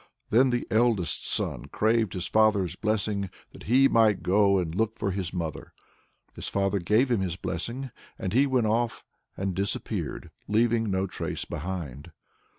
Then 0.31 0.49
the 0.49 0.65
eldest 0.71 1.27
son 1.27 1.67
craved 1.67 2.13
his 2.13 2.25
father's 2.25 2.75
blessing, 2.75 3.29
that 3.51 3.65
he 3.69 3.87
might 3.87 4.23
go 4.23 4.57
and 4.57 4.73
look 4.73 4.97
for 4.97 5.11
his 5.11 5.31
mother. 5.31 5.73
His 6.33 6.47
father 6.47 6.79
gave 6.79 7.11
him 7.11 7.19
his 7.21 7.35
blessing, 7.35 7.91
and 8.17 8.33
he 8.33 8.47
went 8.47 8.65
off 8.65 9.03
and 9.37 9.53
disappeared, 9.53 10.31
leaving 10.47 10.89
no 10.89 11.05
trace 11.05 11.45
behind. 11.45 12.11